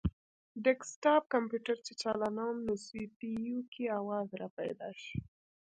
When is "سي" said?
2.85-2.99